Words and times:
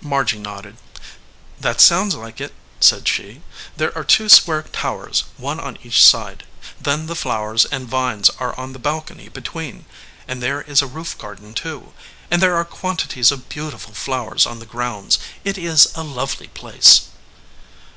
Margy 0.00 0.38
nodded. 0.38 0.76
"That 1.58 1.80
sounds 1.80 2.14
like 2.14 2.40
it," 2.40 2.54
said 2.78 3.08
she. 3.08 3.42
"There 3.76 3.92
are 3.98 4.04
two 4.04 4.28
square 4.28 4.62
towers, 4.62 5.24
one 5.36 5.58
on 5.58 5.76
each 5.82 6.04
side, 6.06 6.44
then 6.80 7.06
the 7.08 7.16
flowers 7.16 7.64
and 7.64 7.88
vines 7.88 8.30
are 8.38 8.56
on 8.56 8.74
the 8.74 8.78
balcony 8.78 9.28
be 9.28 9.40
tween; 9.40 9.86
and 10.28 10.40
there 10.40 10.62
is 10.62 10.82
a 10.82 10.86
roof 10.86 11.18
garden, 11.18 11.52
too; 11.52 11.94
and 12.30 12.40
there 12.40 12.54
are 12.54 12.64
quantities 12.64 13.32
of 13.32 13.48
beautiful 13.48 13.92
flowers 13.92 14.46
on 14.46 14.60
the 14.60 14.66
grounds. 14.70 15.18
It 15.42 15.58
is 15.58 15.88
a 15.96 16.04
lovely 16.04 16.46
place." 16.46 17.08